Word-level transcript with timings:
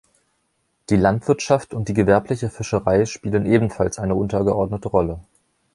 Die 0.89 0.95
Landwirtschaft 0.95 1.75
und 1.75 1.87
die 1.87 1.93
gewerbliche 1.93 2.49
Fischerei 2.49 3.05
spielen 3.05 3.45
ebenfalls 3.45 3.99
eine 3.99 4.15
untergeordnete 4.15 4.89
Rolle. 4.89 5.19